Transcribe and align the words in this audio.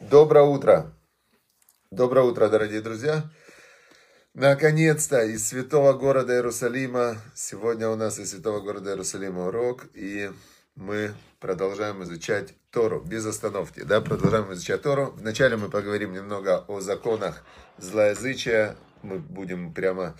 Доброе 0.00 0.44
утро! 0.44 0.94
Доброе 1.90 2.24
утро, 2.24 2.48
дорогие 2.48 2.80
друзья! 2.80 3.30
Наконец-то 4.32 5.22
из 5.24 5.46
святого 5.46 5.92
города 5.92 6.32
Иерусалима. 6.32 7.18
Сегодня 7.34 7.86
у 7.90 7.96
нас 7.96 8.18
из 8.18 8.30
святого 8.30 8.60
города 8.60 8.92
Иерусалима 8.92 9.48
урок, 9.48 9.88
и 9.92 10.30
мы 10.74 11.12
продолжаем 11.38 12.02
изучать 12.02 12.54
Тору 12.70 13.02
без 13.02 13.26
остановки. 13.26 13.82
Да, 13.82 14.00
продолжаем 14.00 14.50
изучать 14.54 14.80
Тору. 14.80 15.12
Вначале 15.18 15.58
мы 15.58 15.68
поговорим 15.68 16.14
немного 16.14 16.64
о 16.66 16.80
законах 16.80 17.44
злоязычия. 17.76 18.76
Мы 19.02 19.18
будем 19.18 19.74
прямо... 19.74 20.16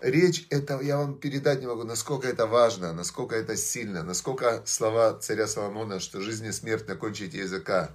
Речь, 0.00 0.48
это 0.50 0.80
я 0.80 0.96
вам 0.96 1.20
передать 1.20 1.60
не 1.60 1.68
могу, 1.68 1.84
насколько 1.84 2.26
это 2.26 2.48
важно, 2.48 2.92
насколько 2.92 3.36
это 3.36 3.56
сильно, 3.56 4.02
насколько 4.02 4.62
слова 4.66 5.16
царя 5.20 5.46
Соломона, 5.46 6.00
что 6.00 6.20
жизнь 6.20 6.46
и 6.46 6.52
смерть 6.52 6.88
на 6.88 6.96
кончике 6.96 7.38
языка, 7.38 7.90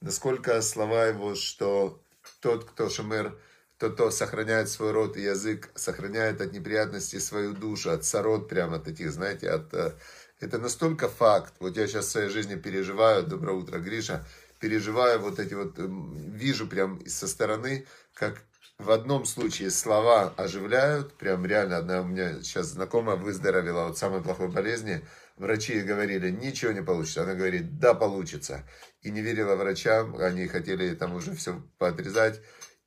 насколько 0.00 0.60
слова 0.62 1.06
его, 1.06 1.34
что 1.34 2.02
тот, 2.40 2.64
кто 2.64 2.88
шамер, 2.88 3.38
тот, 3.78 3.94
кто 3.94 4.10
сохраняет 4.10 4.68
свой 4.68 4.92
род 4.92 5.16
и 5.16 5.22
язык, 5.22 5.70
сохраняет 5.74 6.40
от 6.40 6.52
неприятностей 6.52 7.20
свою 7.20 7.52
душу, 7.52 7.90
от 7.90 8.04
сород 8.04 8.48
прямо 8.48 8.78
таких, 8.78 9.12
знаете, 9.12 9.50
от... 9.50 9.72
Э, 9.74 9.92
это 10.40 10.58
настолько 10.58 11.08
факт. 11.08 11.52
Вот 11.60 11.76
я 11.76 11.86
сейчас 11.86 12.06
в 12.06 12.10
своей 12.10 12.28
жизни 12.30 12.54
переживаю, 12.54 13.26
доброе 13.26 13.56
утро, 13.56 13.78
Гриша, 13.78 14.26
переживаю 14.58 15.20
вот 15.20 15.38
эти 15.38 15.52
вот, 15.54 15.78
эм, 15.78 16.14
вижу 16.32 16.66
прям 16.66 17.06
со 17.06 17.28
стороны, 17.28 17.86
как 18.14 18.42
в 18.78 18.90
одном 18.90 19.26
случае 19.26 19.70
слова 19.70 20.32
оживляют, 20.38 21.12
прям 21.14 21.44
реально, 21.44 21.76
одна 21.76 22.00
у 22.00 22.04
меня 22.04 22.42
сейчас 22.42 22.68
знакомая 22.68 23.16
выздоровела 23.16 23.88
от 23.88 23.98
самой 23.98 24.22
плохой 24.22 24.48
болезни, 24.48 25.02
Врачи 25.40 25.80
говорили, 25.80 26.28
ничего 26.28 26.70
не 26.70 26.82
получится. 26.82 27.22
Она 27.22 27.32
говорит, 27.32 27.78
да, 27.78 27.94
получится. 27.94 28.62
И 29.02 29.10
не 29.10 29.22
верила 29.22 29.56
врачам, 29.56 30.16
они 30.16 30.46
хотели 30.46 30.94
там 30.94 31.14
уже 31.14 31.34
все 31.34 31.62
поотрезать. 31.78 32.40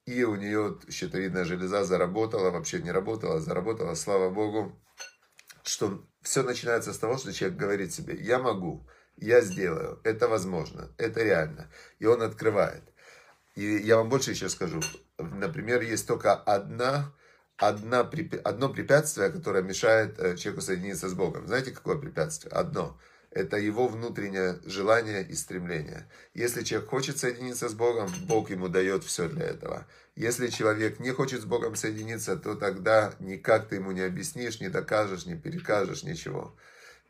И 0.05 0.23
у 0.23 0.35
нее 0.35 0.79
щитовидная 0.89 1.45
железа 1.45 1.83
заработала, 1.85 2.51
вообще 2.51 2.81
не 2.81 2.91
работала, 2.91 3.39
заработала, 3.39 3.95
слава 3.95 4.29
богу. 4.29 4.79
Что 5.63 6.05
все 6.21 6.43
начинается 6.43 6.93
с 6.93 6.97
того, 6.97 7.17
что 7.17 7.33
человек 7.33 7.57
говорит 7.57 7.93
себе, 7.93 8.15
я 8.15 8.37
могу, 8.37 8.87
я 9.17 9.41
сделаю, 9.41 9.99
это 10.03 10.27
возможно, 10.27 10.93
это 10.97 11.23
реально. 11.23 11.71
И 11.99 12.05
он 12.05 12.21
открывает. 12.21 12.83
И 13.55 13.63
я 13.63 13.97
вам 13.97 14.09
больше 14.09 14.31
еще 14.31 14.49
скажу. 14.49 14.81
Например, 15.17 15.81
есть 15.81 16.07
только 16.07 16.33
одна 16.33 17.13
одна, 17.57 18.09
одно 18.43 18.69
препятствие, 18.69 19.29
которое 19.29 19.63
мешает 19.63 20.19
э, 20.19 20.35
человеку 20.35 20.61
соединиться 20.61 21.09
с 21.09 21.13
Богом. 21.13 21.47
Знаете, 21.47 21.71
какое 21.71 21.97
препятствие? 21.97 22.51
Одно. 22.51 22.99
Это 23.33 23.57
его 23.57 23.87
внутреннее 23.87 24.59
желание 24.63 25.23
и 25.23 25.33
стремление. 25.33 26.07
Если 26.35 26.61
человек 26.61 26.89
хочет 26.91 27.17
соединиться 27.17 27.67
с 27.67 27.73
Богом, 27.73 28.11
Бог 28.27 28.51
ему 28.51 28.67
дает 28.67 29.03
все 29.03 29.27
для 29.27 29.45
этого. 29.45 29.87
Если 30.15 30.49
человек 30.49 30.99
не 30.99 31.09
хочет 31.09 31.41
с 31.41 31.45
Богом 31.45 31.75
соединиться, 31.75 32.37
то 32.37 32.53
тогда 32.53 33.15
никак 33.19 33.67
ты 33.67 33.75
ему 33.75 33.91
не 33.91 34.01
объяснишь, 34.01 34.61
не 34.61 34.69
докажешь, 34.69 35.25
не 35.25 35.35
перекажешь, 35.35 36.03
ничего. 36.03 36.55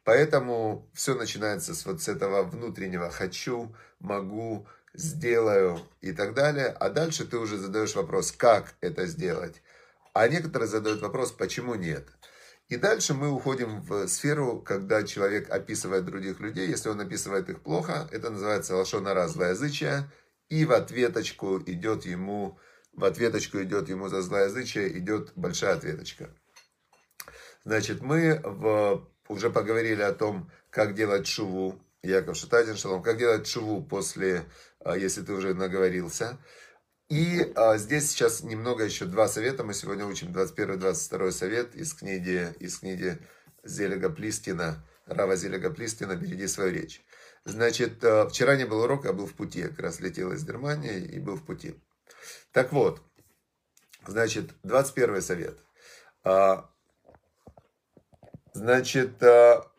Поэтому 0.06 0.90
все 0.94 1.14
начинается 1.14 1.76
с 1.76 1.86
вот 1.86 2.02
с 2.02 2.08
этого 2.08 2.44
внутреннего 2.44 3.10
«хочу», 3.10 3.76
«могу», 4.00 4.66
«сделаю» 4.94 5.82
и 6.00 6.14
так 6.14 6.36
далее. 6.36 6.68
А 6.68 6.90
дальше 6.90 7.26
ты 7.26 7.38
уже 7.38 7.58
задаешь 7.58 7.96
вопрос, 7.96 8.32
как 8.32 8.76
это 8.80 9.08
сделать. 9.08 9.62
А 10.14 10.30
некоторые 10.30 10.70
задают 10.70 11.02
вопрос, 11.02 11.34
почему 11.34 11.76
нет. 11.76 12.08
И 12.74 12.78
дальше 12.78 13.14
мы 13.14 13.30
уходим 13.30 13.82
в 13.82 14.08
сферу, 14.08 14.60
когда 14.60 15.04
человек 15.04 15.48
описывает 15.52 16.06
других 16.06 16.40
людей. 16.40 16.68
Если 16.68 16.90
он 16.90 17.00
описывает 17.00 17.48
их 17.48 17.62
плохо, 17.62 18.10
это 18.12 18.32
называется 18.32 18.76
лошонара 18.76 19.28
злоязычие. 19.28 20.10
И 20.50 20.66
в 20.66 20.72
ответочку 20.72 21.62
идет 21.68 22.08
ему, 22.08 22.58
в 22.92 23.06
ответочку 23.06 23.62
идет 23.62 23.90
ему 23.90 24.08
за 24.08 24.24
злоязычие, 24.24 24.98
идет 24.98 25.34
большая 25.36 25.76
ответочка. 25.76 26.36
Значит, 27.64 28.02
мы 28.02 28.42
в, 28.44 29.08
уже 29.28 29.52
поговорили 29.52 30.02
о 30.02 30.12
том, 30.12 30.50
как 30.72 30.96
делать 30.96 31.28
шуву. 31.28 31.80
Яков 32.02 32.38
Шатадин 32.38 32.76
Шалом, 32.76 33.04
как 33.04 33.20
делать 33.20 33.46
шуву 33.46 33.84
после, 33.84 34.46
а, 34.80 34.98
если 34.98 35.22
ты 35.22 35.32
уже 35.34 35.54
наговорился. 35.54 36.40
И 37.10 37.52
а, 37.56 37.78
здесь 37.78 38.10
сейчас 38.10 38.44
немного 38.44 38.84
еще 38.84 39.06
два 39.06 39.28
совета. 39.28 39.64
Мы 39.64 39.74
сегодня 39.74 40.06
учим 40.06 40.32
21-22 40.32 41.32
совет 41.32 41.76
из 41.76 41.94
книги, 41.94 42.54
из 42.60 42.80
книги 42.80 43.20
Зелега 43.64 44.10
Плистина, 44.10 44.84
Рава 45.06 45.36
Зелега 45.36 45.70
Плистина 45.70 46.16
«Береги 46.16 46.48
свою 46.48 46.72
речь». 46.72 47.04
Значит, 47.46 48.04
а, 48.04 48.28
вчера 48.28 48.56
не 48.56 48.66
был 48.66 48.82
урок, 48.82 49.06
я 49.06 49.14
был 49.14 49.26
в 49.26 49.34
пути. 49.34 49.60
Я 49.60 49.68
как 49.68 49.80
раз 49.80 50.00
летел 50.00 50.32
из 50.32 50.46
Германии 50.46 51.00
и 51.00 51.20
был 51.20 51.36
в 51.36 51.46
пути. 51.46 51.76
Так 52.52 52.72
вот, 52.72 53.02
значит, 54.08 54.52
21 54.64 55.22
совет. 55.22 55.60
А, 56.24 56.70
значит, 58.54 59.22
а, 59.22 59.70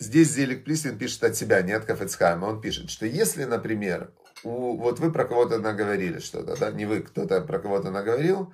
здесь 0.00 0.32
Зелик 0.32 0.64
Плистин 0.64 0.98
пишет 0.98 1.22
от 1.22 1.36
себя, 1.36 1.62
не 1.62 1.72
от 1.72 1.84
Кафецхайма. 1.84 2.46
Он 2.46 2.60
пишет, 2.60 2.90
что 2.90 3.06
если, 3.06 3.44
например, 3.44 4.12
у, 4.42 4.76
вот 4.76 4.98
вы 4.98 5.12
про 5.12 5.24
кого-то 5.24 5.58
наговорили 5.58 6.18
что-то, 6.18 6.56
да, 6.56 6.70
не 6.70 6.86
вы, 6.86 7.00
кто-то 7.00 7.40
про 7.40 7.58
кого-то 7.58 7.90
наговорил, 7.90 8.52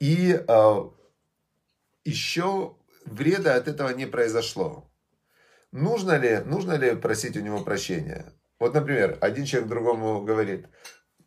и 0.00 0.42
а, 0.48 0.90
еще 2.04 2.76
вреда 3.04 3.56
от 3.56 3.68
этого 3.68 3.90
не 3.90 4.06
произошло. 4.06 4.90
Нужно 5.72 6.16
ли, 6.16 6.38
нужно 6.44 6.72
ли 6.72 6.94
просить 6.96 7.36
у 7.36 7.40
него 7.40 7.62
прощения? 7.62 8.32
Вот, 8.58 8.74
например, 8.74 9.18
один 9.20 9.44
человек 9.44 9.68
другому 9.68 10.22
говорит 10.22 10.66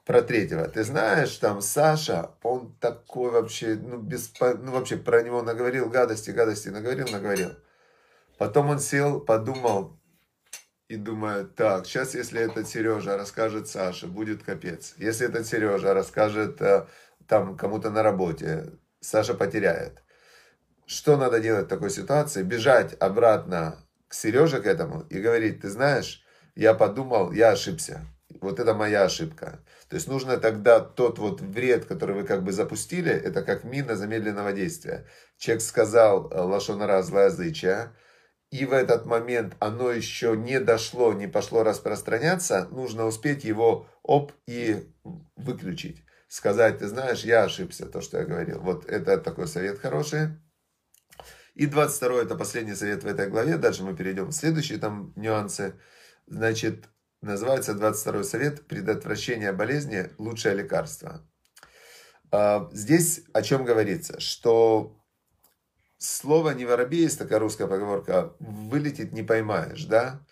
про 0.06 0.22
третьего. 0.22 0.68
Ты 0.68 0.83
знаешь, 0.83 1.35
там 1.38 1.62
Саша, 1.62 2.31
он 2.41 2.75
такой 2.79 3.31
вообще, 3.31 3.75
ну, 3.75 3.97
без, 3.97 4.33
ну 4.39 4.72
вообще 4.72 4.97
про 4.97 5.22
него 5.22 5.41
наговорил 5.41 5.89
гадости, 5.89 6.31
гадости, 6.31 6.69
наговорил, 6.69 7.07
наговорил. 7.09 7.51
Потом 8.38 8.69
он 8.69 8.79
сел, 8.79 9.22
подумал, 9.22 10.00
и 10.91 10.97
думаю, 10.97 11.47
так, 11.47 11.85
сейчас 11.85 12.16
если 12.16 12.41
этот 12.41 12.68
Сережа 12.68 13.16
расскажет 13.16 13.69
Саше, 13.69 14.07
будет 14.07 14.44
капец. 14.44 14.94
Если 14.97 15.25
этот 15.25 15.47
Сережа 15.47 15.94
расскажет 15.94 16.62
э, 16.62 16.85
там 17.28 17.56
кому-то 17.56 17.90
на 17.90 18.03
работе, 18.03 18.74
Саша 19.00 19.34
потеряет. 19.34 20.03
Что 20.85 21.16
надо 21.16 21.40
делать 21.40 21.68
в 21.68 21.69
такой 21.69 21.91
ситуации? 21.91 22.44
Бежать 22.44 22.94
обратно 23.00 23.78
к 24.09 24.13
Сереже 24.13 24.62
к 24.62 24.66
этому 24.66 25.06
и 25.09 25.22
говорить, 25.22 25.62
ты 25.62 25.69
знаешь, 25.69 26.25
я 26.56 26.74
подумал, 26.74 27.31
я 27.31 27.51
ошибся. 27.51 28.01
Вот 28.41 28.59
это 28.59 28.74
моя 28.74 29.06
ошибка. 29.06 29.63
То 29.88 29.96
есть 29.96 30.09
нужно 30.09 30.35
тогда 30.35 30.81
тот 30.81 31.19
вот 31.19 31.40
вред, 31.40 31.85
который 31.85 32.16
вы 32.16 32.24
как 32.25 32.44
бы 32.44 32.51
запустили, 32.51 33.13
это 33.13 33.44
как 33.44 33.63
мина 33.63 33.96
замедленного 33.96 34.51
действия. 34.51 35.07
Человек 35.38 35.63
сказал 35.63 36.30
э, 36.30 36.41
лошонара 36.41 37.01
злоязычия, 37.01 37.94
и 38.51 38.66
в 38.66 38.73
этот 38.73 39.06
момент 39.06 39.56
оно 39.59 39.91
еще 39.91 40.35
не 40.35 40.59
дошло, 40.59 41.13
не 41.13 41.28
пошло 41.28 41.63
распространяться, 41.63 42.67
нужно 42.69 43.06
успеть 43.06 43.45
его 43.45 43.88
оп 44.03 44.34
и 44.45 44.85
выключить. 45.38 46.03
Сказать, 46.28 46.79
ты 46.79 46.88
знаешь, 46.88 47.23
я 47.23 47.44
ошибся, 47.44 47.85
то, 47.88 48.01
что 48.01 48.19
я 48.19 48.25
говорил. 48.25 48.59
Вот 48.59 48.85
это 48.85 49.17
такой 49.17 49.47
совет 49.47 49.79
хороший. 49.79 50.38
И 51.56 51.66
22 51.66 52.23
это 52.23 52.35
последний 52.35 52.75
совет 52.75 53.03
в 53.03 53.07
этой 53.07 53.29
главе. 53.29 53.57
Дальше 53.57 53.84
мы 53.84 53.95
перейдем 53.95 54.28
в 54.28 54.34
следующие 54.34 54.79
там 54.79 55.13
нюансы. 55.16 55.73
Значит, 56.28 56.89
называется 57.22 57.73
22 57.73 58.23
совет 58.23 58.68
«Предотвращение 58.68 59.51
болезни– 59.53 60.09
лучшее 60.18 60.56
лекарство». 60.56 61.25
А, 62.31 62.69
здесь 62.73 63.23
о 63.33 63.41
чем 63.41 63.66
говорится? 63.66 64.19
Что 64.19 65.00
слово 66.01 66.51
«не 66.51 66.66
воробей» 66.66 67.03
есть 67.03 67.19
такая 67.19 67.39
русская 67.39 67.67
поговорка, 67.67 68.34
вылетит 68.39 69.12
не 69.13 69.23
поймаешь, 69.23 69.85
да? 69.85 70.25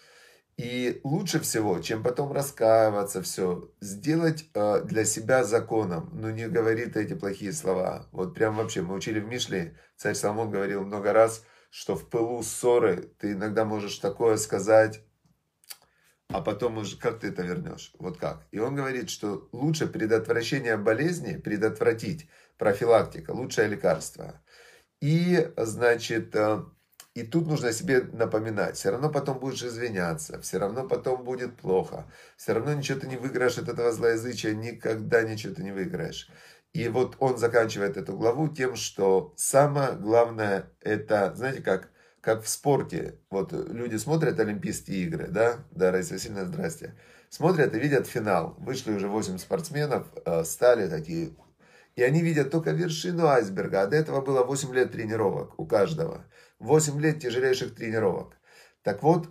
И 0.57 0.99
лучше 1.03 1.39
всего, 1.39 1.79
чем 1.79 2.03
потом 2.03 2.33
раскаиваться, 2.33 3.21
все, 3.21 3.71
сделать 3.79 4.49
э, 4.53 4.81
для 4.83 5.05
себя 5.05 5.45
законом. 5.45 6.09
Ну, 6.11 6.31
не 6.31 6.49
говорит 6.49 6.97
эти 6.97 7.13
плохие 7.13 7.53
слова. 7.53 8.07
Вот 8.11 8.35
прям 8.35 8.57
вообще, 8.57 8.81
мы 8.81 8.95
учили 8.95 9.21
в 9.21 9.27
Мишле, 9.27 9.77
царь 9.95 10.15
Соломон 10.15 10.51
говорил 10.51 10.83
много 10.83 11.13
раз, 11.13 11.45
что 11.69 11.95
в 11.95 12.09
пылу 12.09 12.43
ссоры 12.43 13.09
ты 13.19 13.33
иногда 13.33 13.63
можешь 13.63 13.99
такое 13.99 14.35
сказать, 14.35 15.01
а 16.27 16.41
потом 16.41 16.77
уже 16.77 16.97
как 16.97 17.19
ты 17.21 17.27
это 17.27 17.41
вернешь? 17.41 17.93
Вот 17.97 18.17
как? 18.17 18.45
И 18.51 18.59
он 18.59 18.75
говорит, 18.75 19.09
что 19.09 19.47
лучше 19.51 19.87
предотвращение 19.87 20.77
болезни, 20.77 21.37
предотвратить, 21.37 22.27
профилактика, 22.57 23.31
лучшее 23.31 23.69
лекарство. 23.69 24.41
И, 25.01 25.51
значит, 25.57 26.35
э, 26.35 26.63
и 27.13 27.23
тут 27.23 27.47
нужно 27.47 27.71
себе 27.73 28.01
напоминать, 28.01 28.77
все 28.77 28.91
равно 28.91 29.09
потом 29.09 29.39
будешь 29.39 29.63
извиняться, 29.63 30.41
все 30.41 30.57
равно 30.57 30.87
потом 30.87 31.23
будет 31.23 31.55
плохо, 31.55 32.05
все 32.37 32.53
равно 32.53 32.73
ничего 32.73 32.99
ты 32.99 33.07
не 33.07 33.17
выиграешь 33.17 33.57
от 33.57 33.69
этого 33.69 33.91
злоязычия, 33.91 34.53
никогда 34.53 35.23
ничего 35.23 35.53
ты 35.53 35.63
не 35.63 35.71
выиграешь. 35.71 36.29
И 36.73 36.87
вот 36.87 37.15
он 37.19 37.37
заканчивает 37.37 37.97
эту 37.97 38.15
главу 38.15 38.47
тем, 38.47 38.75
что 38.75 39.33
самое 39.37 39.93
главное 39.93 40.71
это, 40.81 41.33
знаете 41.35 41.61
как, 41.61 41.89
как 42.21 42.43
в 42.43 42.49
спорте. 42.49 43.19
Вот 43.29 43.53
люди 43.53 43.95
смотрят 43.95 44.39
Олимпийские 44.39 44.99
игры, 45.03 45.27
да, 45.27 45.65
да, 45.71 45.91
Раиса 45.91 46.13
Васильевна, 46.13 46.45
здрасте. 46.45 46.95
Смотрят 47.29 47.73
и 47.73 47.79
видят 47.79 48.07
финал. 48.07 48.55
Вышли 48.59 48.91
уже 48.91 49.07
8 49.07 49.37
спортсменов, 49.39 50.07
э, 50.25 50.43
стали 50.43 50.87
такие. 50.87 51.31
И 51.95 52.03
они 52.03 52.21
видят 52.21 52.51
только 52.51 52.71
вершину 52.71 53.27
айсберга. 53.27 53.81
А 53.81 53.87
до 53.87 53.97
этого 53.97 54.21
было 54.21 54.43
8 54.43 54.73
лет 54.73 54.91
тренировок 54.91 55.59
у 55.59 55.65
каждого. 55.65 56.25
8 56.59 56.99
лет 56.99 57.19
тяжелейших 57.19 57.75
тренировок. 57.75 58.37
Так 58.83 59.03
вот, 59.03 59.29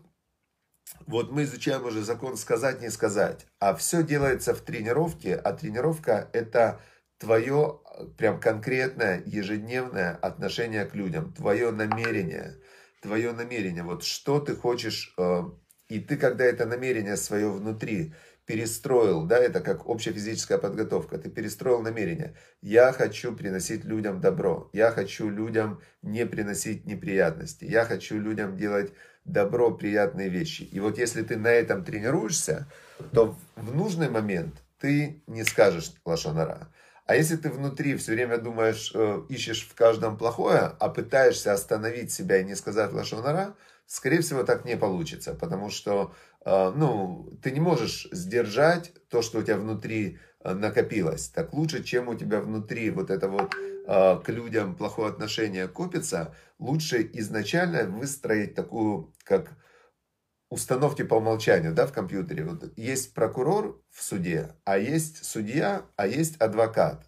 вот 1.07 1.31
мы 1.31 1.45
изучаем 1.45 1.85
уже 1.85 2.03
закон 2.03 2.37
сказать, 2.37 2.81
не 2.81 2.91
сказать. 2.91 3.47
А 3.59 3.75
все 3.75 4.03
делается 4.03 4.55
в 4.55 4.61
тренировке, 4.61 5.35
а 5.35 5.53
тренировка 5.53 6.29
это 6.33 6.81
твое 7.19 7.81
прям 8.17 8.41
конкретное 8.41 9.23
ежедневное 9.27 10.15
отношение 10.17 10.85
к 10.87 10.95
людям, 10.95 11.33
твое 11.33 11.71
намерение, 11.71 12.57
твое 13.03 13.33
намерение, 13.33 13.83
вот 13.83 14.05
что 14.05 14.41
ты 14.41 14.55
хочешь, 14.55 15.15
э, 15.19 15.43
и 15.89 16.01
ты 16.01 16.17
когда 16.17 16.45
это 16.45 16.67
намерение 16.67 17.17
свое 17.17 17.51
внутри 17.51 18.15
перестроил, 18.49 19.25
да, 19.25 19.37
это 19.37 19.61
как 19.61 19.87
общая 19.87 20.13
физическая 20.13 20.57
подготовка, 20.57 21.19
ты 21.19 21.29
перестроил 21.29 21.83
намерение. 21.83 22.35
Я 22.63 22.93
хочу 22.93 23.37
приносить 23.37 23.85
людям 23.85 24.23
добро, 24.23 24.71
я 24.73 24.91
хочу 24.91 25.29
людям 25.29 25.83
не 26.01 26.25
приносить 26.25 26.87
неприятности, 26.87 27.67
я 27.67 27.85
хочу 27.85 28.19
людям 28.19 28.57
делать 28.57 28.95
добро, 29.27 29.71
приятные 29.71 30.31
вещи. 30.31 30.63
И 30.63 30.81
вот 30.81 30.97
если 30.97 31.23
ты 31.23 31.37
на 31.37 31.49
этом 31.49 31.85
тренируешься, 31.85 32.67
то 33.13 33.37
в 33.55 33.75
нужный 33.77 34.09
момент 34.09 34.55
ты 34.81 35.23
не 35.27 35.45
скажешь 35.45 35.93
лошонара. 36.07 36.73
А 37.05 37.17
если 37.17 37.37
ты 37.37 37.51
внутри 37.51 37.99
все 37.99 38.13
время 38.13 38.39
думаешь, 38.39 38.93
э, 38.95 39.25
ищешь 39.29 39.69
в 39.69 39.75
каждом 39.75 40.17
плохое, 40.17 40.73
а 40.81 40.89
пытаешься 40.89 41.53
остановить 41.53 42.13
себя 42.13 42.39
и 42.39 42.45
не 42.45 42.55
сказать 42.55 42.95
лошонара, 42.95 43.55
скорее 43.87 44.21
всего, 44.21 44.43
так 44.43 44.65
не 44.65 44.77
получится. 44.77 45.35
Потому 45.35 45.69
что 45.71 46.15
ну, 46.45 47.39
ты 47.43 47.51
не 47.51 47.61
можешь 47.61 48.09
сдержать 48.13 48.93
то, 49.09 49.23
что 49.23 49.39
у 49.39 49.43
тебя 49.43 49.57
внутри 49.57 50.19
э, 50.41 50.55
накопилось. 50.55 51.29
Так 51.29 51.53
лучше, 51.53 51.83
чем 51.83 52.09
у 52.09 52.15
тебя 52.15 52.41
внутри 52.41 52.91
вот 52.91 53.11
это 53.11 53.29
вот 53.29 53.55
к 53.87 54.25
людям 54.27 54.77
плохое 54.77 55.09
отношение 55.09 55.67
копится, 55.67 56.35
лучше 56.59 57.09
изначально 57.15 57.85
выстроить 57.85 58.55
такую, 58.55 59.15
как 59.25 59.57
установки 60.51 61.03
по 61.03 61.15
умолчанию, 61.15 61.75
да, 61.75 61.87
в 61.87 61.93
компьютере. 61.93 62.45
Вот 62.45 62.73
есть 62.77 63.15
прокурор 63.15 63.83
в 63.91 64.03
суде, 64.03 64.55
а 64.65 64.79
есть 64.79 65.25
судья, 65.25 65.83
а 65.97 66.07
есть 66.07 66.41
адвокат. 66.41 67.07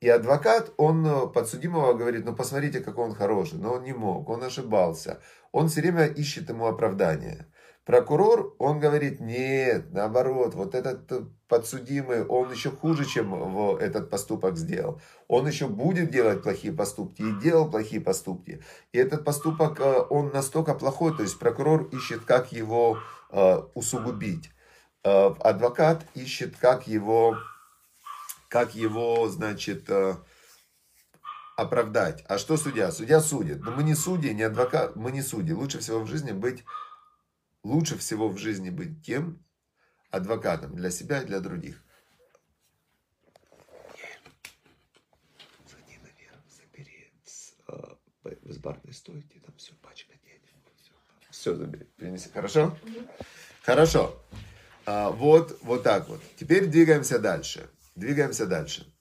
И 0.00 0.08
адвокат, 0.08 0.72
он 0.76 1.06
э, 1.06 1.26
подсудимого 1.28 1.94
говорит, 1.94 2.24
ну 2.24 2.34
посмотрите, 2.34 2.80
какой 2.80 3.06
он 3.06 3.14
хороший, 3.14 3.58
но 3.58 3.74
он 3.74 3.84
не 3.84 3.92
мог, 3.92 4.28
он 4.28 4.42
ошибался. 4.42 5.22
Он 5.52 5.68
все 5.68 5.80
время 5.80 6.06
ищет 6.06 6.48
ему 6.48 6.66
оправдание. 6.66 7.46
Прокурор, 7.84 8.54
он 8.58 8.80
говорит, 8.80 9.20
нет, 9.20 9.92
наоборот, 9.92 10.54
вот 10.54 10.74
этот 10.74 11.12
э, 11.12 11.26
подсудимый, 11.48 12.24
он 12.24 12.50
еще 12.50 12.70
хуже, 12.70 13.04
чем 13.04 13.76
этот 13.76 14.08
поступок 14.08 14.56
сделал. 14.56 15.02
Он 15.28 15.46
еще 15.46 15.68
будет 15.68 16.10
делать 16.10 16.42
плохие 16.42 16.72
поступки 16.72 17.20
и 17.20 17.40
делал 17.40 17.70
плохие 17.70 18.00
поступки. 18.00 18.62
И 18.92 18.98
этот 18.98 19.22
поступок, 19.22 19.80
э, 19.80 20.00
он 20.08 20.30
настолько 20.32 20.72
плохой, 20.72 21.14
то 21.14 21.22
есть 21.22 21.38
прокурор 21.38 21.82
ищет, 21.92 22.24
как 22.24 22.52
его 22.52 23.00
э, 23.30 23.62
усугубить. 23.74 24.50
Адвокат 25.02 26.06
ищет, 26.14 26.56
как 26.56 26.86
его, 26.86 27.36
как 28.48 28.74
его, 28.74 29.28
значит, 29.28 29.90
оправдать. 31.56 32.24
А 32.26 32.38
что 32.38 32.56
судья? 32.56 32.90
Судья 32.90 33.20
судит. 33.20 33.60
Но 33.60 33.72
мы 33.72 33.82
не 33.82 33.94
судьи, 33.94 34.32
не 34.32 34.44
адвокат, 34.44 34.96
мы 34.96 35.12
не 35.12 35.20
судьи. 35.20 35.52
Лучше 35.52 35.80
всего 35.80 36.00
в 36.00 36.06
жизни 36.06 36.32
быть 36.32 36.64
лучше 37.64 37.98
всего 37.98 38.28
в 38.28 38.38
жизни 38.38 38.70
быть 38.70 39.02
тем 39.02 39.44
адвокатом 40.10 40.76
для 40.76 40.90
себя 40.90 41.22
и 41.22 41.26
для 41.26 41.40
других. 41.40 41.82
Зайди 45.66 45.98
наверх, 45.98 46.38
забери 46.48 47.12
с, 47.24 47.54
э, 47.66 48.34
с 48.44 48.58
барной 48.58 48.92
стойки, 48.92 49.40
там 49.44 49.54
все, 49.56 49.72
пачка 49.82 50.12
денег. 50.22 50.40
Все, 50.80 50.92
все 51.30 51.56
забери, 51.56 51.86
принеси. 51.96 52.30
Хорошо? 52.32 52.78
Хорошо. 53.62 54.22
А, 54.86 55.10
вот, 55.10 55.58
вот 55.62 55.82
так 55.82 56.08
вот. 56.08 56.20
Теперь 56.36 56.66
двигаемся 56.66 57.18
дальше. 57.18 57.68
Двигаемся 57.96 58.46
дальше. 58.46 58.92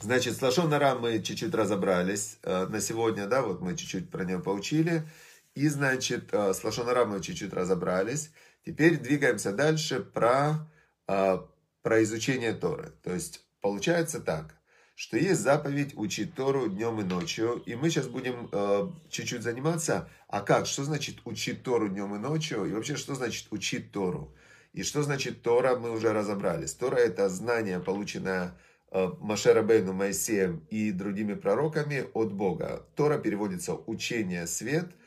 Значит, 0.00 0.36
с 0.36 0.42
Лашонара 0.42 0.94
мы 0.94 1.20
чуть-чуть 1.22 1.54
разобрались 1.54 2.38
э, 2.42 2.66
на 2.66 2.80
сегодня, 2.80 3.26
да, 3.26 3.42
вот 3.42 3.60
мы 3.60 3.76
чуть-чуть 3.76 4.10
про 4.10 4.24
нее 4.24 4.40
поучили. 4.40 5.08
И, 5.54 5.68
значит, 5.68 6.32
э, 6.32 6.54
с 6.54 6.64
Лошонара 6.64 7.04
мы 7.04 7.20
чуть-чуть 7.20 7.52
разобрались. 7.52 8.30
Теперь 8.64 8.98
двигаемся 8.98 9.52
дальше 9.52 10.00
про, 10.00 10.66
э, 11.08 11.38
про 11.82 12.02
изучение 12.02 12.54
Торы. 12.54 12.92
То 13.02 13.12
есть, 13.12 13.44
получается 13.60 14.20
так, 14.20 14.54
что 14.94 15.18
есть 15.18 15.40
заповедь 15.40 15.92
учить 15.94 16.34
Тору 16.34 16.68
днем 16.68 17.00
и 17.00 17.04
ночью. 17.04 17.62
И 17.66 17.74
мы 17.74 17.90
сейчас 17.90 18.06
будем 18.06 18.48
э, 18.50 18.88
чуть-чуть 19.10 19.42
заниматься, 19.42 20.08
а 20.28 20.40
как, 20.40 20.66
что 20.66 20.84
значит 20.84 21.16
учить 21.24 21.62
Тору 21.62 21.88
днем 21.88 22.14
и 22.14 22.18
ночью? 22.18 22.64
И 22.64 22.72
вообще, 22.72 22.96
что 22.96 23.14
значит 23.14 23.48
учить 23.50 23.92
Тору? 23.92 24.34
И 24.72 24.82
что 24.84 25.02
значит 25.02 25.42
Тора, 25.42 25.76
мы 25.76 25.90
уже 25.90 26.14
разобрались. 26.14 26.72
Тора 26.72 26.96
это 26.96 27.28
знание, 27.28 27.78
полученное 27.78 28.56
Машера 28.90 29.62
Бейну, 29.62 29.92
Моисеем 29.92 30.66
и 30.70 30.92
другими 30.92 31.34
пророками 31.34 32.06
от 32.14 32.32
Бога. 32.32 32.86
Тора 32.94 33.18
переводится 33.18 33.74
учение, 33.74 34.46
свет– 34.46 34.90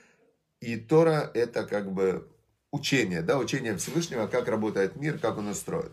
и 0.59 0.77
Тора 0.77 1.31
это 1.33 1.65
как 1.65 1.91
бы 1.91 2.27
учение, 2.71 3.21
да, 3.21 3.37
учение 3.37 3.77
Всевышнего, 3.77 4.27
как 4.27 4.47
работает 4.47 4.95
мир, 4.95 5.19
как 5.19 5.37
он 5.37 5.47
устроен. 5.47 5.91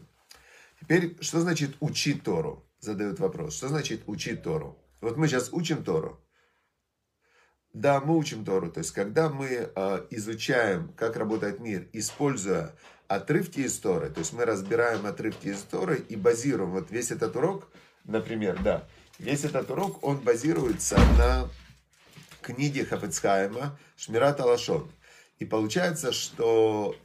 Теперь, 0.81 1.17
что 1.20 1.41
значит 1.41 1.76
учить 1.81 2.25
Тору? 2.25 2.67
Задают 2.81 3.20
вопрос. 3.20 3.56
Что 3.56 3.69
значит 3.69 4.03
учить 4.06 4.43
Тору? 4.43 4.76
Вот 5.00 5.17
мы 5.17 5.29
сейчас 5.29 5.53
учим 5.53 5.85
Тору. 5.85 6.20
Да, 7.73 8.00
мы 8.00 8.17
учим 8.17 8.44
Тору. 8.44 8.70
То 8.70 8.79
есть, 8.79 8.91
когда 8.91 9.31
мы 9.31 9.47
э, 9.75 10.06
изучаем, 10.11 10.93
как 10.97 11.17
работает 11.17 11.61
мир, 11.61 11.88
используя 11.93 12.75
отрывки 13.06 13.61
из 13.61 13.79
Торы, 13.79 14.11
то 14.11 14.20
есть 14.20 14.32
мы 14.32 14.44
разбираем 14.44 15.06
отрывки 15.06 15.49
из 15.49 15.62
Торы 15.62 16.05
и 16.08 16.17
базируем. 16.17 16.73
Вот 16.73 16.91
весь 16.91 17.11
этот 17.12 17.37
урок, 17.37 17.69
например, 18.05 18.61
да, 18.62 18.88
весь 19.19 19.44
этот 19.44 19.70
урок, 19.70 20.03
он 20.05 20.19
базируется 20.19 20.97
на 21.17 21.49
книге 22.43 22.85
Хафецхайма 22.85 23.79
Шмират 23.97 24.41
Алашон. 24.41 24.91
И 25.39 25.44
получается, 25.44 26.12
что 26.12 26.97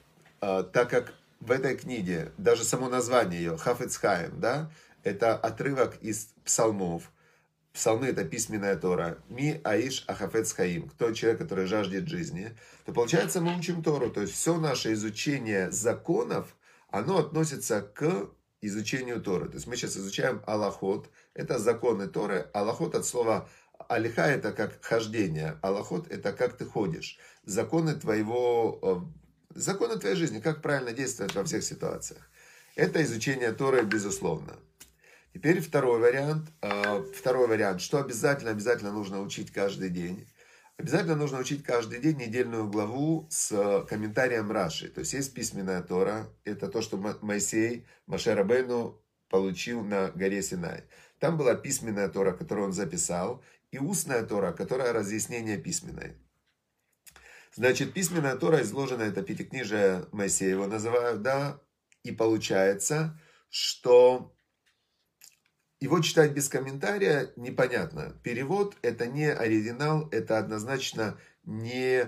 э, 0.42 0.64
так 0.74 0.90
как 0.90 1.14
в 1.40 1.52
этой 1.52 1.78
книге, 1.78 2.32
даже 2.38 2.64
само 2.64 2.90
название 2.90 3.40
ее, 3.40 3.58
Хафецхайм, 3.58 4.40
да, 4.40 4.70
это 5.04 5.36
отрывок 5.36 5.98
из 6.02 6.34
псалмов. 6.44 7.12
Псалмы 7.74 8.08
это 8.08 8.26
письменная 8.26 8.76
Тора. 8.76 9.20
Ми 9.30 9.62
Аиш 9.64 10.04
Ахафец 10.08 10.52
Хаим. 10.54 10.90
Кто 10.90 11.14
человек, 11.14 11.40
который 11.40 11.68
жаждет 11.68 12.08
жизни. 12.08 12.56
То 12.86 12.92
получается, 12.92 13.40
мы 13.40 13.56
учим 13.58 13.84
Тору. 13.84 14.10
То 14.10 14.22
есть 14.22 14.34
все 14.34 14.58
наше 14.58 14.94
изучение 14.94 15.70
законов, 15.72 16.56
оно 16.90 17.20
относится 17.20 17.82
к 17.82 18.30
изучению 18.62 19.22
Торы. 19.22 19.48
То 19.48 19.56
есть 19.56 19.68
мы 19.68 19.76
сейчас 19.76 19.96
изучаем 19.96 20.42
Аллахот. 20.48 21.10
Это 21.36 21.60
законы 21.60 22.08
Торы. 22.08 22.50
Аллахот 22.54 22.96
от 22.96 23.06
слова 23.06 23.48
Алиха 23.88 24.24
это 24.24 24.52
как 24.52 24.84
хождение, 24.84 25.58
аллахот 25.62 26.12
это 26.12 26.34
как 26.34 26.58
ты 26.58 26.66
ходишь. 26.66 27.18
Законы 27.46 27.96
твоего, 27.96 28.80
э, 29.54 29.60
законы 29.60 29.98
твоей 29.98 30.16
жизни, 30.16 30.40
как 30.40 30.62
правильно 30.62 30.92
действовать 30.92 31.36
во 31.36 31.44
всех 31.44 31.64
ситуациях. 31.64 32.30
Это 32.76 33.02
изучение 33.04 33.52
Торы, 33.54 33.84
безусловно. 33.84 34.54
Теперь 35.34 35.62
второй 35.62 36.00
вариант. 36.00 36.50
Э, 36.62 37.04
второй 37.16 37.48
вариант, 37.48 37.82
что 37.82 38.00
обязательно, 38.00 38.52
обязательно 38.52 38.92
нужно 38.92 39.22
учить 39.22 39.52
каждый 39.52 39.90
день. 39.90 40.28
Обязательно 40.78 41.16
нужно 41.16 41.40
учить 41.40 41.64
каждый 41.64 42.00
день 42.00 42.18
недельную 42.18 42.68
главу 42.68 43.26
с 43.32 43.86
комментарием 43.90 44.52
Раши. 44.52 44.90
То 44.90 45.00
есть 45.00 45.14
есть 45.14 45.34
письменная 45.34 45.82
Тора. 45.82 46.28
Это 46.44 46.68
то, 46.68 46.82
что 46.82 46.98
Моисей, 47.22 47.88
Машер 48.06 48.40
Абейну 48.40 49.02
получил 49.30 49.84
на 49.84 50.10
горе 50.10 50.44
Синай. 50.44 50.84
Там 51.20 51.36
была 51.38 51.56
письменная 51.56 52.10
Тора, 52.10 52.32
которую 52.32 52.68
он 52.68 52.74
записал 52.74 53.44
и 53.78 53.80
устная 53.80 54.24
Тора, 54.24 54.54
которая 54.54 54.92
разъяснение 54.92 55.58
письменной. 55.58 56.18
Значит, 57.54 57.94
письменная 57.94 58.36
Тора 58.36 58.62
изложена, 58.64 59.04
это 59.04 59.22
пятикнижие 59.22 60.06
Моисеева 60.12 60.66
называют, 60.66 61.22
да, 61.22 61.62
и 62.04 62.12
получается, 62.12 63.20
что 63.50 64.36
его 65.80 66.00
читать 66.02 66.32
без 66.32 66.50
комментария 66.50 67.32
непонятно. 67.36 68.20
Перевод 68.24 68.76
это 68.82 69.06
не 69.06 69.32
оригинал, 69.32 70.10
это 70.12 70.40
однозначно 70.40 71.20
не 71.44 72.08